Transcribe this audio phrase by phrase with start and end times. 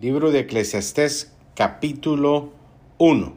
[0.00, 2.54] Libro de Eclesiastés capítulo
[2.96, 3.34] 1.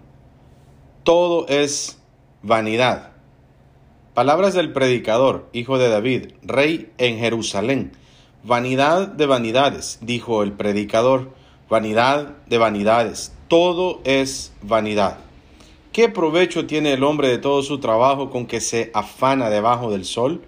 [1.04, 2.00] Todo es
[2.42, 3.12] vanidad.
[4.14, 7.92] Palabras del predicador, hijo de David, rey en Jerusalén.
[8.46, 11.34] Vanidad de vanidades, dijo el predicador,
[11.70, 13.34] vanidad de vanidades.
[13.50, 15.18] Todo es vanidad.
[15.92, 20.06] ¿Qué provecho tiene el hombre de todo su trabajo con que se afana debajo del
[20.06, 20.46] sol?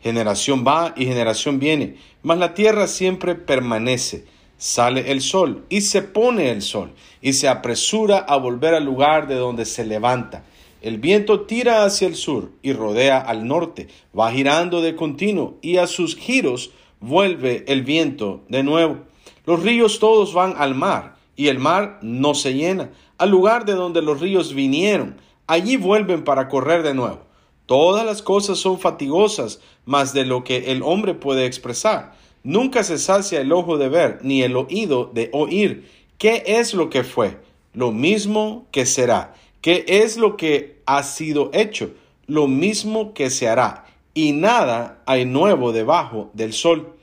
[0.00, 6.02] Generación va y generación viene, mas la tierra siempre permanece sale el sol y se
[6.02, 6.90] pone el sol
[7.22, 10.44] y se apresura a volver al lugar de donde se levanta.
[10.82, 15.78] El viento tira hacia el sur y rodea al norte, va girando de continuo y
[15.78, 16.70] a sus giros
[17.00, 18.98] vuelve el viento de nuevo.
[19.46, 22.90] Los ríos todos van al mar y el mar no se llena.
[23.16, 27.22] Al lugar de donde los ríos vinieron, allí vuelven para correr de nuevo.
[27.66, 32.14] Todas las cosas son fatigosas, más de lo que el hombre puede expresar.
[32.48, 35.86] Nunca se sacia el ojo de ver, ni el oído de oír.
[36.16, 37.36] ¿Qué es lo que fue?
[37.74, 39.34] Lo mismo que será.
[39.60, 41.90] ¿Qué es lo que ha sido hecho?
[42.26, 43.84] Lo mismo que se hará.
[44.14, 46.96] Y nada hay nuevo debajo del sol.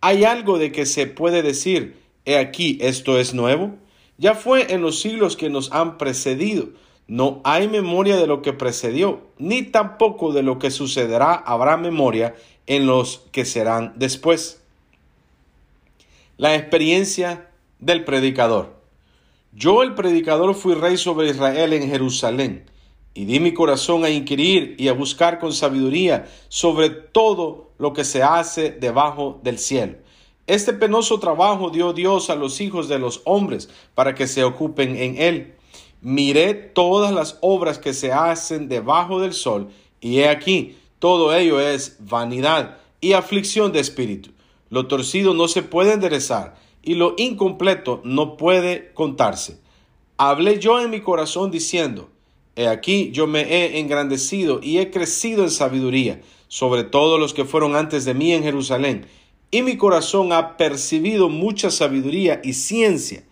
[0.00, 3.74] ¿Hay algo de que se puede decir, he aquí, esto es nuevo?
[4.16, 6.70] Ya fue en los siglos que nos han precedido.
[7.06, 12.34] No hay memoria de lo que precedió, ni tampoco de lo que sucederá habrá memoria
[12.66, 14.62] en los que serán después.
[16.38, 17.48] La experiencia
[17.78, 18.76] del predicador.
[19.52, 22.66] Yo el predicador fui rey sobre Israel en Jerusalén
[23.14, 28.04] y di mi corazón a inquirir y a buscar con sabiduría sobre todo lo que
[28.04, 29.94] se hace debajo del cielo.
[30.46, 34.94] Este penoso trabajo dio Dios a los hijos de los hombres para que se ocupen
[34.94, 35.54] en él.
[36.02, 39.70] Miré todas las obras que se hacen debajo del sol
[40.02, 44.35] y he aquí, todo ello es vanidad y aflicción de espíritu
[44.68, 49.58] lo torcido no se puede enderezar y lo incompleto no puede contarse.
[50.16, 52.10] Hablé yo en mi corazón diciendo,
[52.56, 57.44] He aquí yo me he engrandecido y he crecido en sabiduría sobre todos los que
[57.44, 59.06] fueron antes de mí en Jerusalén,
[59.50, 63.24] y mi corazón ha percibido mucha sabiduría y ciencia,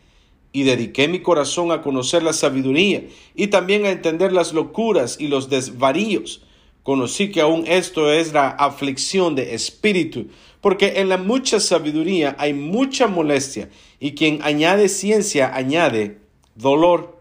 [0.53, 5.28] y dediqué mi corazón a conocer la sabiduría y también a entender las locuras y
[5.28, 6.43] los desvaríos.
[6.84, 10.27] Conocí que aún esto es la aflicción de espíritu,
[10.64, 13.69] porque en la mucha sabiduría hay mucha molestia,
[14.00, 16.22] y quien añade ciencia añade
[16.54, 17.19] dolor.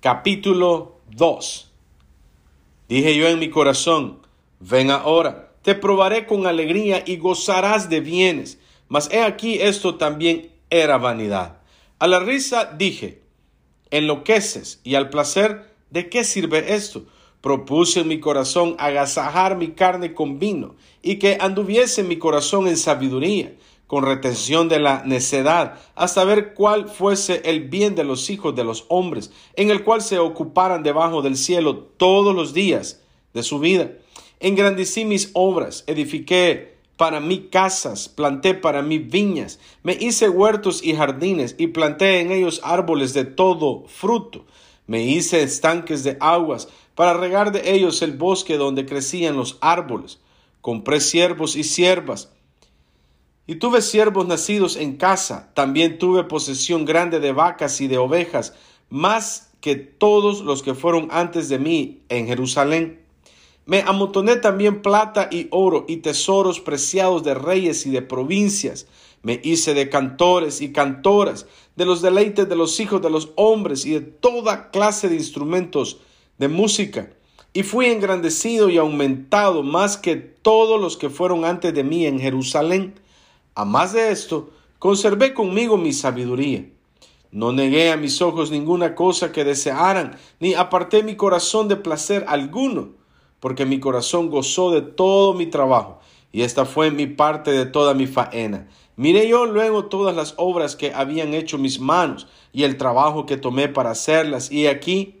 [0.00, 1.70] Capítulo 2
[2.88, 4.20] Dije yo en mi corazón,
[4.60, 8.58] ven ahora, te probaré con alegría y gozarás de bienes.
[8.88, 11.58] Mas he aquí esto también era vanidad.
[11.98, 13.20] A la risa dije,
[13.90, 17.04] enloqueces, y al placer, ¿de qué sirve esto?
[17.46, 22.76] Propuse en mi corazón agasajar mi carne con vino y que anduviese mi corazón en
[22.76, 23.54] sabiduría,
[23.86, 28.64] con retención de la necedad, hasta ver cuál fuese el bien de los hijos de
[28.64, 33.00] los hombres, en el cual se ocuparan debajo del cielo todos los días
[33.32, 33.92] de su vida.
[34.40, 40.96] Engrandecí mis obras, edifiqué para mí casas, planté para mí viñas, me hice huertos y
[40.96, 44.44] jardines y planté en ellos árboles de todo fruto.
[44.88, 50.18] Me hice estanques de aguas para regar de ellos el bosque donde crecían los árboles.
[50.60, 52.32] Compré siervos y siervas.
[53.46, 55.52] Y tuve siervos nacidos en casa.
[55.54, 58.54] También tuve posesión grande de vacas y de ovejas,
[58.88, 63.04] más que todos los que fueron antes de mí en Jerusalén.
[63.66, 68.86] Me amontoné también plata y oro y tesoros preciados de reyes y de provincias
[69.26, 73.84] me hice de cantores y cantoras, de los deleites de los hijos de los hombres
[73.84, 75.98] y de toda clase de instrumentos
[76.38, 77.10] de música.
[77.52, 82.20] Y fui engrandecido y aumentado más que todos los que fueron antes de mí en
[82.20, 82.94] Jerusalén.
[83.54, 86.66] A más de esto, conservé conmigo mi sabiduría.
[87.30, 92.24] No negué a mis ojos ninguna cosa que desearan, ni aparté mi corazón de placer
[92.28, 92.90] alguno,
[93.40, 96.00] porque mi corazón gozó de todo mi trabajo,
[96.32, 100.74] y esta fue mi parte de toda mi faena Miré yo luego todas las obras
[100.74, 105.20] que habían hecho mis manos y el trabajo que tomé para hacerlas, y aquí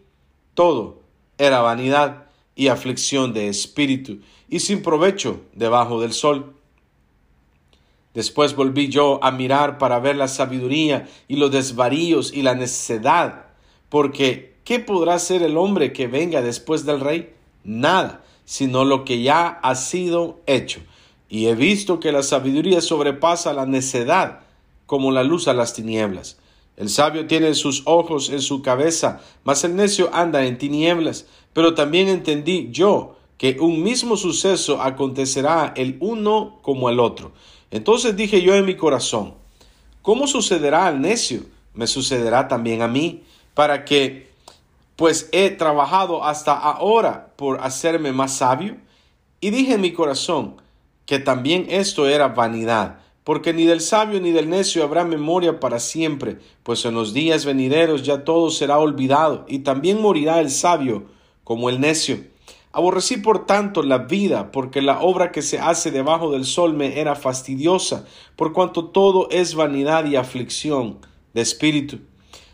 [0.54, 1.05] todo
[1.38, 6.54] era vanidad y aflicción de espíritu, y sin provecho debajo del sol.
[8.14, 13.46] Después volví yo a mirar para ver la sabiduría y los desvaríos y la necedad,
[13.88, 17.34] porque ¿qué podrá ser el hombre que venga después del rey?
[17.64, 20.80] Nada, sino lo que ya ha sido hecho
[21.28, 24.40] y he visto que la sabiduría sobrepasa la necedad
[24.86, 26.38] como la luz a las tinieblas.
[26.76, 31.26] El sabio tiene sus ojos en su cabeza, mas el necio anda en tinieblas.
[31.52, 37.32] Pero también entendí yo que un mismo suceso acontecerá el uno como el otro.
[37.70, 39.34] Entonces dije yo en mi corazón,
[40.02, 41.42] ¿cómo sucederá al necio?
[41.74, 43.22] Me sucederá también a mí,
[43.54, 44.30] para que,
[44.96, 48.76] pues he trabajado hasta ahora por hacerme más sabio.
[49.40, 50.56] Y dije en mi corazón
[51.04, 55.80] que también esto era vanidad, porque ni del sabio ni del necio habrá memoria para
[55.80, 61.06] siempre, pues en los días venideros ya todo será olvidado, y también morirá el sabio
[61.42, 62.18] como el necio.
[62.70, 67.00] Aborrecí por tanto la vida, porque la obra que se hace debajo del sol me
[67.00, 68.06] era fastidiosa,
[68.36, 70.98] por cuanto todo es vanidad y aflicción
[71.34, 71.98] de espíritu.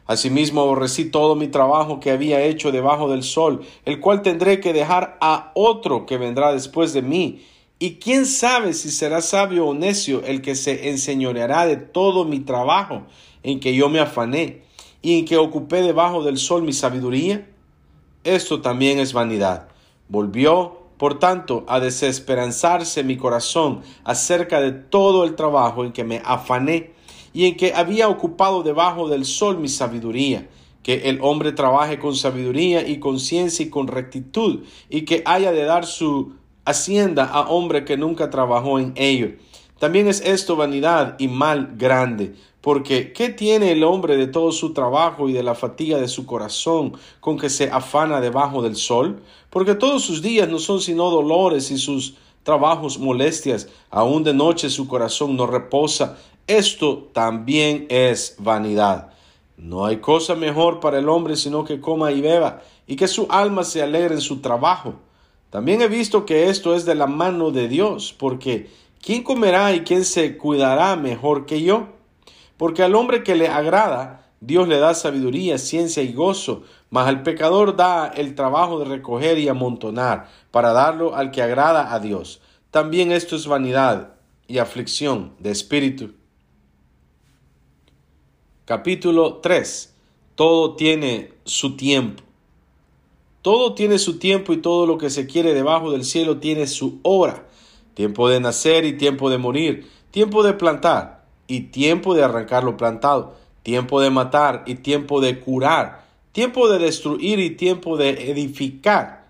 [0.06, 4.72] Asimismo aborrecí todo mi trabajo que había hecho debajo del sol, el cual tendré que
[4.72, 7.42] dejar a otro que vendrá después de mí.
[7.82, 12.38] Y quién sabe si será sabio o necio el que se enseñoreará de todo mi
[12.38, 13.02] trabajo
[13.42, 14.62] en que yo me afané
[15.02, 17.44] y en que ocupé debajo del sol mi sabiduría.
[18.22, 19.66] Esto también es vanidad.
[20.08, 26.22] Volvió, por tanto, a desesperanzarse mi corazón acerca de todo el trabajo en que me
[26.24, 26.92] afané
[27.32, 30.48] y en que había ocupado debajo del sol mi sabiduría,
[30.84, 35.50] que el hombre trabaje con sabiduría y con ciencia y con rectitud, y que haya
[35.50, 36.34] de dar su
[36.64, 39.32] hacienda a hombre que nunca trabajó en ello.
[39.78, 44.72] También es esto vanidad y mal grande, porque ¿qué tiene el hombre de todo su
[44.72, 49.22] trabajo y de la fatiga de su corazón con que se afana debajo del sol?
[49.50, 52.14] Porque todos sus días no son sino dolores y sus
[52.44, 56.16] trabajos molestias, aun de noche su corazón no reposa.
[56.46, 59.12] Esto también es vanidad.
[59.56, 63.26] No hay cosa mejor para el hombre sino que coma y beba, y que su
[63.30, 64.94] alma se alegre en su trabajo.
[65.52, 68.70] También he visto que esto es de la mano de Dios, porque
[69.02, 71.88] ¿quién comerá y quién se cuidará mejor que yo?
[72.56, 77.22] Porque al hombre que le agrada, Dios le da sabiduría, ciencia y gozo, mas al
[77.22, 82.40] pecador da el trabajo de recoger y amontonar, para darlo al que agrada a Dios.
[82.70, 84.14] También esto es vanidad
[84.48, 86.14] y aflicción de espíritu.
[88.64, 89.94] Capítulo 3.
[90.34, 92.22] Todo tiene su tiempo.
[93.42, 97.00] Todo tiene su tiempo y todo lo que se quiere debajo del cielo tiene su
[97.02, 97.46] hora.
[97.94, 102.76] Tiempo de nacer y tiempo de morir, tiempo de plantar y tiempo de arrancar lo
[102.76, 103.34] plantado,
[103.64, 109.26] tiempo de matar y tiempo de curar, tiempo de destruir y tiempo de edificar,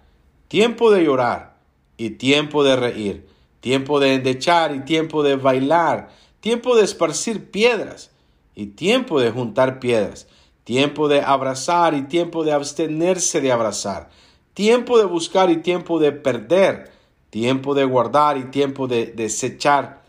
[0.49, 1.57] tiempo de llorar
[1.97, 3.27] y tiempo de reír,
[3.61, 6.11] tiempo de endechar y tiempo de bailar,
[6.41, 8.11] tiempo de esparcir piedras
[8.55, 10.27] y tiempo de juntar piedras,
[10.65, 14.11] tiempo de abrazar y tiempo de abstenerse de abrazar,
[14.55, 16.93] tiempo de buscar y tiempo de perder,
[17.31, 20.03] tiempo de guardar y tiempo de desechar,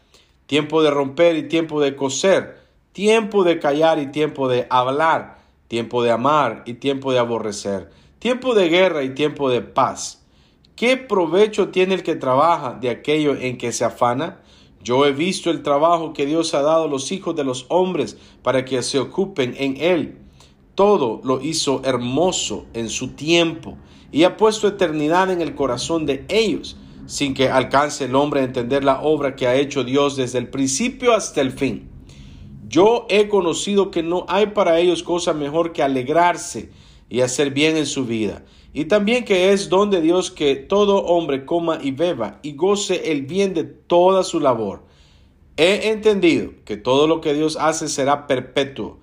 [0.45, 2.59] tiempo de romper y tiempo de coser,
[2.91, 7.89] tiempo de callar y tiempo de hablar, tiempo de amar y tiempo de aborrecer,
[8.19, 10.23] tiempo de guerra y tiempo de paz.
[10.75, 14.39] ¿Qué provecho tiene el que trabaja de aquello en que se afana?
[14.83, 18.17] Yo he visto el trabajo que Dios ha dado a los hijos de los hombres
[18.41, 20.22] para que se ocupen en él.
[20.75, 23.77] Todo lo hizo hermoso en su tiempo
[24.11, 28.45] y ha puesto eternidad en el corazón de ellos sin que alcance el hombre a
[28.45, 31.89] entender la obra que ha hecho Dios desde el principio hasta el fin.
[32.67, 36.71] Yo he conocido que no hay para ellos cosa mejor que alegrarse
[37.09, 38.43] y hacer bien en su vida,
[38.73, 43.11] y también que es don de Dios que todo hombre coma y beba y goce
[43.11, 44.83] el bien de toda su labor.
[45.55, 48.98] He entendido que todo lo que Dios hace será perpetuo,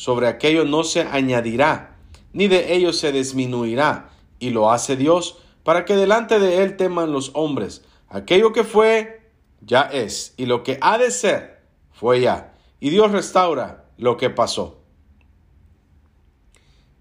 [0.00, 1.98] sobre aquello no se añadirá,
[2.32, 7.12] ni de ello se disminuirá, y lo hace Dios para que delante de él teman
[7.12, 7.84] los hombres.
[8.08, 9.30] Aquello que fue,
[9.60, 12.54] ya es, y lo que ha de ser, fue ya.
[12.80, 14.80] Y Dios restaura lo que pasó.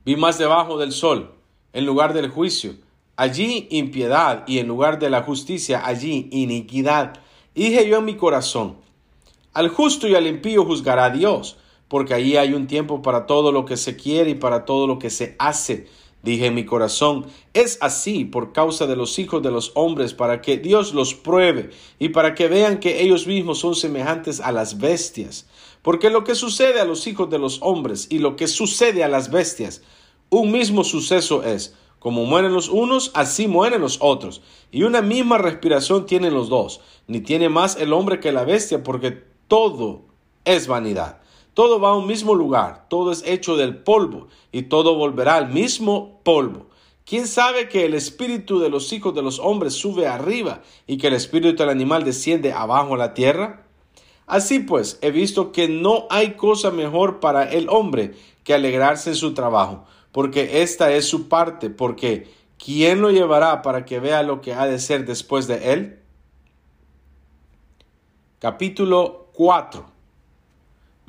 [0.03, 1.36] Vi más debajo del sol,
[1.72, 2.74] en lugar del juicio,
[3.15, 7.22] allí impiedad, y en lugar de la justicia, allí iniquidad.
[7.56, 8.75] Y dije yo en mi corazón,
[9.53, 11.56] al justo y al impío juzgará Dios,
[11.89, 14.98] porque allí hay un tiempo para todo lo que se quiere y para todo lo
[14.98, 15.88] que se hace
[16.22, 20.41] Dije en mi corazón, es así por causa de los hijos de los hombres, para
[20.41, 24.79] que Dios los pruebe y para que vean que ellos mismos son semejantes a las
[24.79, 25.48] bestias.
[25.81, 29.08] Porque lo que sucede a los hijos de los hombres y lo que sucede a
[29.08, 29.81] las bestias,
[30.29, 34.41] un mismo suceso es, como mueren los unos, así mueren los otros.
[34.72, 38.84] Y una misma respiración tienen los dos, ni tiene más el hombre que la bestia,
[38.84, 40.01] porque todo
[40.43, 41.22] es vanidad.
[41.53, 45.50] Todo va a un mismo lugar, todo es hecho del polvo y todo volverá al
[45.50, 46.68] mismo polvo.
[47.06, 51.08] ¿Quién sabe que el espíritu de los hijos de los hombres sube arriba y que
[51.08, 53.65] el espíritu del animal desciende abajo la tierra?
[54.27, 58.13] Así pues, he visto que no hay cosa mejor para el hombre
[58.44, 62.32] que alegrarse en su trabajo, porque esta es su parte, porque
[62.63, 66.00] ¿quién lo llevará para que vea lo que ha de ser después de él?
[68.38, 69.99] Capítulo 4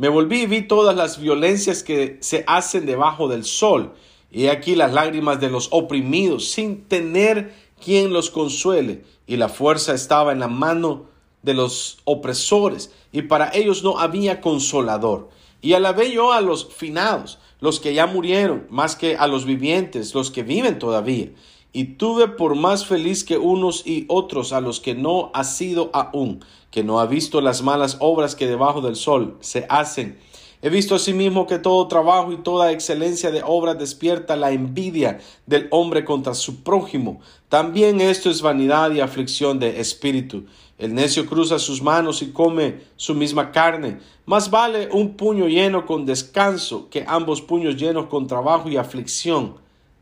[0.00, 3.92] Me volví y vi todas las violencias que se hacen debajo del sol,
[4.30, 7.52] y aquí las lágrimas de los oprimidos, sin tener
[7.84, 11.04] quien los consuele, y la fuerza estaba en la mano
[11.42, 15.28] de los opresores, y para ellos no había consolador.
[15.60, 20.14] Y alabé yo a los finados, los que ya murieron, más que a los vivientes,
[20.14, 21.28] los que viven todavía.
[21.72, 25.90] Y tuve por más feliz que unos y otros a los que no ha sido
[25.92, 30.18] aún, que no ha visto las malas obras que debajo del sol se hacen.
[30.62, 35.68] He visto asimismo que todo trabajo y toda excelencia de obra despierta la envidia del
[35.70, 37.20] hombre contra su prójimo.
[37.48, 40.44] También esto es vanidad y aflicción de espíritu.
[40.76, 44.00] El necio cruza sus manos y come su misma carne.
[44.26, 49.54] Más vale un puño lleno con descanso que ambos puños llenos con trabajo y aflicción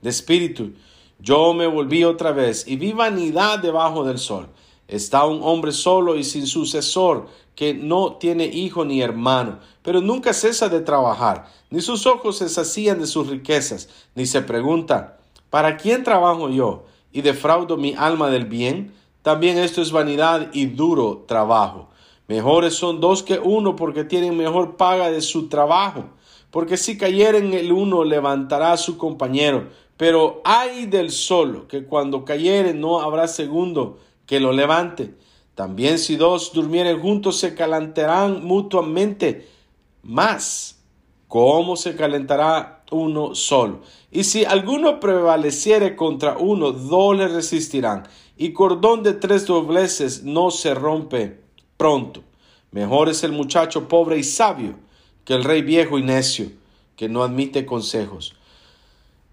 [0.02, 0.72] de espíritu.
[1.18, 4.48] Yo me volví otra vez y vi vanidad debajo del sol.
[4.86, 10.32] Está un hombre solo y sin sucesor, que no tiene hijo ni hermano, pero nunca
[10.32, 15.18] cesa de trabajar, ni sus ojos se sacían de sus riquezas, ni se pregunta,
[15.50, 18.94] ¿para quién trabajo yo y defraudo mi alma del bien?
[19.22, 21.88] También esto es vanidad y duro trabajo.
[22.28, 26.04] Mejores son dos que uno porque tienen mejor paga de su trabajo.
[26.50, 32.24] Porque si cayeren el uno levantará a su compañero, pero hay del solo, que cuando
[32.24, 35.14] cayere no habrá segundo que lo levante.
[35.56, 39.48] También si dos durmieren juntos se calentarán mutuamente
[40.04, 40.78] más.
[41.26, 43.80] ¿Cómo se calentará uno solo?
[44.12, 48.06] Y si alguno prevaleciere contra uno, dos le resistirán.
[48.36, 51.40] Y cordón de tres dobleces no se rompe
[51.76, 52.22] pronto.
[52.70, 54.76] Mejor es el muchacho pobre y sabio
[55.24, 56.52] que el rey viejo y necio,
[56.94, 58.37] que no admite consejos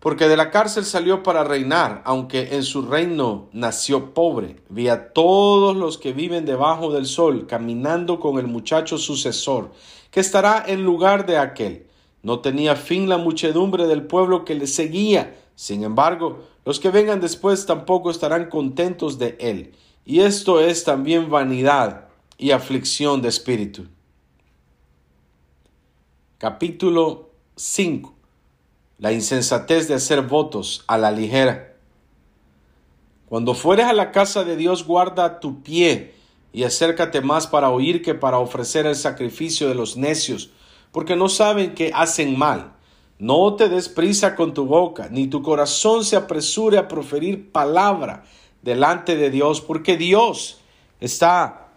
[0.06, 4.58] porque de la cárcel salió para reinar, aunque en su reino nació pobre.
[4.70, 9.72] Vi a todos los que viven debajo del sol caminando con el muchacho sucesor,
[10.12, 11.88] que estará en lugar de aquel.
[12.22, 15.40] No tenía fin la muchedumbre del pueblo que le seguía.
[15.56, 19.74] Sin embargo, los que vengan después tampoco estarán contentos de él.
[20.06, 23.88] Y esto es también vanidad y aflicción de espíritu.
[26.38, 28.15] Capítulo 5
[28.98, 31.74] la insensatez de hacer votos a la ligera.
[33.28, 36.14] Cuando fueres a la casa de Dios, guarda tu pie
[36.54, 40.52] y acércate más para oír que para ofrecer el sacrificio de los necios,
[40.92, 42.74] porque no saben que hacen mal.
[43.18, 48.24] No te des prisa con tu boca, ni tu corazón se apresure a proferir palabra
[48.62, 50.62] delante de Dios, porque Dios
[51.00, 51.70] está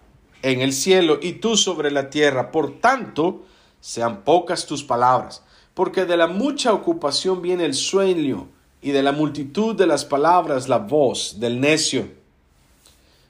[0.42, 2.52] en el cielo y tú sobre la tierra.
[2.52, 3.44] Por tanto,
[3.80, 5.42] sean pocas tus palabras
[5.78, 8.48] porque de la mucha ocupación viene el sueño,
[8.82, 12.08] y de la multitud de las palabras la voz del necio.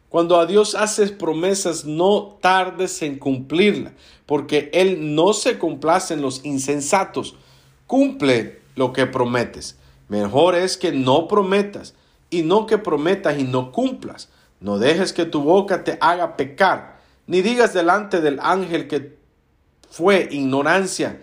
[0.09, 3.93] Cuando a Dios haces promesas, no tardes en cumplirla,
[4.25, 7.35] porque Él no se complace en los insensatos.
[7.87, 9.77] Cumple lo que prometes.
[10.09, 11.93] Mejor es que no prometas,
[12.31, 14.31] y no que prometas y no cumplas.
[14.59, 19.19] No dejes que tu boca te haga pecar, ni digas delante del ángel que
[19.91, 21.21] fue ignorancia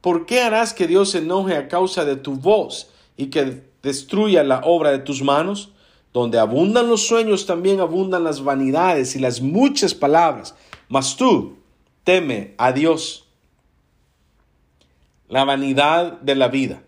[0.00, 4.42] ¿Por qué harás que Dios se enoje a causa de tu voz y que destruya
[4.42, 5.70] la obra de tus manos?
[6.12, 10.54] Donde abundan los sueños, también abundan las vanidades y las muchas palabras.
[10.88, 11.58] Mas tú
[12.02, 13.28] teme a Dios.
[15.28, 16.82] La vanidad de la vida.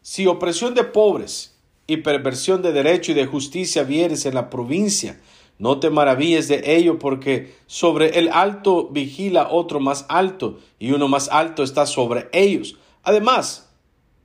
[0.00, 5.20] Si opresión de pobres y perversión de derecho y de justicia vieres en la provincia,
[5.62, 11.06] no te maravilles de ello, porque sobre el alto vigila otro más alto, y uno
[11.06, 12.78] más alto está sobre ellos.
[13.04, 13.70] Además,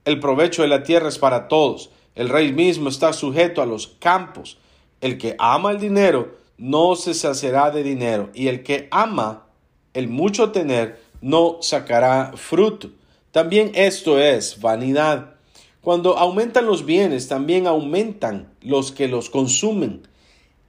[0.03, 1.91] el provecho de la tierra es para todos.
[2.15, 4.58] El rey mismo está sujeto a los campos.
[5.00, 9.46] El que ama el dinero no se saciará de dinero, y el que ama
[9.94, 12.89] el mucho tener no sacará fruto.
[13.29, 15.36] También esto es vanidad.
[15.82, 20.01] Cuando aumentan los bienes, también aumentan los que los consumen.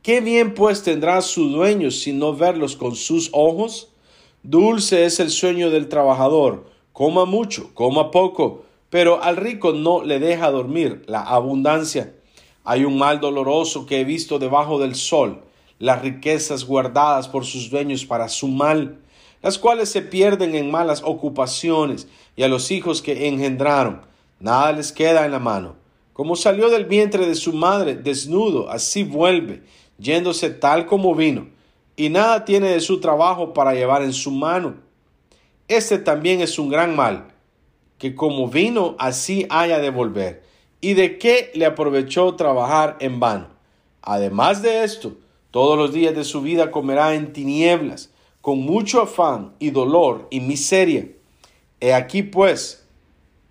[0.09, 3.91] ¿Qué bien pues tendrá su dueño si no verlos con sus ojos?
[4.43, 10.19] Dulce es el sueño del trabajador, coma mucho, coma poco, pero al rico no le
[10.19, 12.15] deja dormir la abundancia.
[12.65, 15.43] Hay un mal doloroso que he visto debajo del sol,
[15.79, 19.01] las riquezas guardadas por sus dueños para su mal,
[19.43, 24.01] las cuales se pierden en malas ocupaciones y a los hijos que engendraron,
[24.41, 25.77] nada les queda en la mano.
[26.15, 29.63] Como salió del vientre de su madre desnudo, así vuelve,
[29.99, 31.49] yéndose tal como vino,
[31.97, 34.77] y nada tiene de su trabajo para llevar en su mano.
[35.67, 37.33] Este también es un gran mal,
[37.99, 40.43] que como vino así haya de volver.
[40.81, 43.49] ¿Y de qué le aprovechó trabajar en vano?
[44.01, 45.17] Además de esto,
[45.51, 50.41] todos los días de su vida comerá en tinieblas, con mucho afán y dolor y
[50.41, 51.09] miseria.
[51.81, 52.87] He aquí pues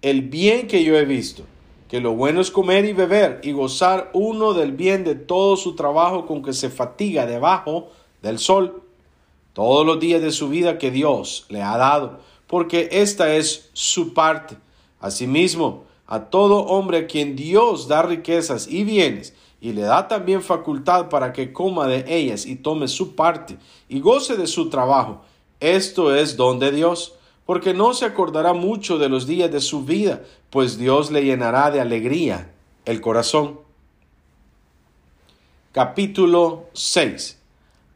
[0.02, 1.44] el bien que yo he visto,
[1.88, 5.76] que lo bueno es comer y beber y gozar uno del bien de todo su
[5.76, 7.90] trabajo con que se fatiga debajo
[8.22, 8.84] del sol,
[9.54, 14.14] todos los días de su vida que Dios le ha dado, porque esta es su
[14.14, 14.58] parte.
[15.00, 20.42] Asimismo, a todo hombre a quien Dios da riquezas y bienes, y le da también
[20.42, 23.58] facultad para que coma de ellas y tome su parte
[23.90, 25.22] y goce de su trabajo.
[25.60, 27.16] Esto es don de Dios,
[27.48, 31.72] porque no se acordará mucho de los días de su vida, pues Dios le llenará
[31.72, 32.52] de alegría
[32.86, 33.60] el corazón.
[35.72, 37.40] Capítulo 6.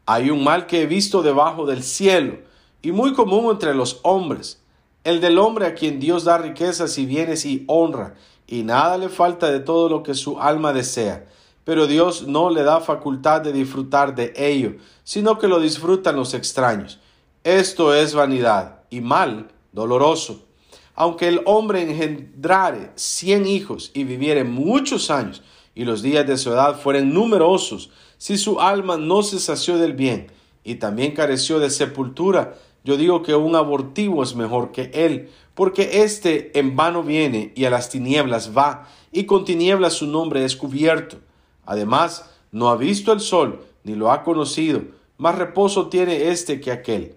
[0.06, 2.38] Hay un mal que he visto debajo del cielo,
[2.82, 4.60] y muy común entre los hombres,
[5.04, 8.14] el del hombre a quien Dios da riquezas y bienes y honra,
[8.48, 11.26] y nada le falta de todo lo que su alma desea
[11.64, 16.34] pero Dios no le da facultad de disfrutar de ello, sino que lo disfrutan los
[16.34, 16.98] extraños.
[17.44, 20.46] Esto es vanidad y mal doloroso.
[20.94, 25.42] Aunque el hombre engendrare cien hijos y viviere muchos años,
[25.74, 29.94] y los días de su edad fueren numerosos, si su alma no se sació del
[29.94, 30.28] bien
[30.62, 36.04] y también careció de sepultura, yo digo que un abortivo es mejor que él, porque
[36.04, 40.54] éste en vano viene y a las tinieblas va, y con tinieblas su nombre es
[40.54, 41.16] cubierto.
[41.64, 44.82] Además, no ha visto el sol, ni lo ha conocido,
[45.16, 47.16] más reposo tiene éste que aquel.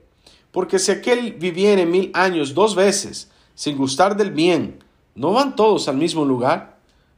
[0.56, 4.82] Porque si aquel viviere mil años dos veces, sin gustar del bien,
[5.14, 6.78] ¿no van todos al mismo lugar?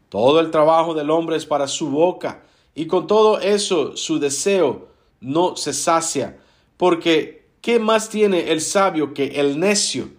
[0.09, 2.41] Todo el trabajo del hombre es para su boca,
[2.73, 4.87] y con todo eso su deseo
[5.21, 6.39] no se sacia,
[6.77, 10.09] porque ¿qué más tiene el sabio que el necio?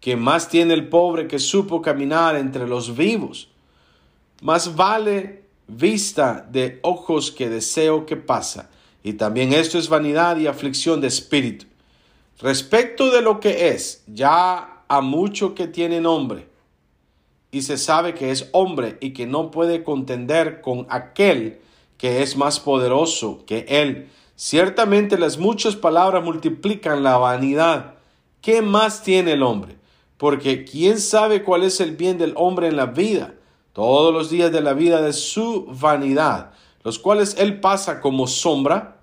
[0.00, 3.50] ¿Qué más tiene el pobre que supo caminar entre los vivos?
[4.40, 8.70] Más vale vista de ojos que deseo que pasa,
[9.04, 11.66] y también esto es vanidad y aflicción de espíritu.
[12.40, 16.48] Respecto de lo que es, ya a mucho que tiene nombre,
[17.50, 21.60] y se sabe que es hombre y que no puede contender con aquel
[21.96, 24.10] que es más poderoso que él.
[24.34, 27.94] Ciertamente las muchas palabras multiplican la vanidad.
[28.42, 29.76] ¿Qué más tiene el hombre?
[30.18, 33.34] Porque ¿quién sabe cuál es el bien del hombre en la vida?
[33.76, 38.95] todos los días de la vida de su vanidad, los cuales él pasa como sombra,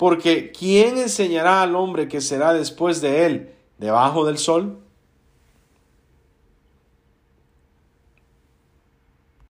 [0.00, 4.78] porque ¿quién enseñará al hombre que será después de él debajo del sol?